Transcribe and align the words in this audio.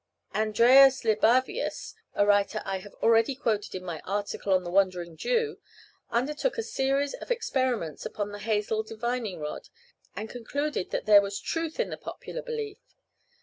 Andreas 0.33 1.03
Libavius, 1.03 1.93
a 2.15 2.25
writer 2.25 2.63
I 2.65 2.79
have 2.79 2.95
already 3.03 3.35
quoted 3.35 3.75
in 3.75 3.85
my 3.85 4.01
article 4.03 4.51
on 4.51 4.63
the 4.63 4.71
Wandering 4.71 5.15
Jew, 5.15 5.59
undertook 6.09 6.57
a 6.57 6.63
series 6.63 7.13
of 7.13 7.29
experiments 7.29 8.03
upon 8.03 8.31
the 8.31 8.39
hazel 8.39 8.81
divining 8.81 9.39
rod, 9.39 9.69
and 10.15 10.27
concluded 10.27 10.89
that 10.89 11.05
there 11.05 11.21
was 11.21 11.39
truth 11.39 11.79
in 11.79 11.91
the 11.91 11.97
popular 11.97 12.41
belief. 12.41 12.79